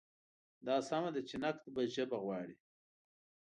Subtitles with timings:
[0.65, 2.55] دا سمه ده چې نقد به ژبه غواړي.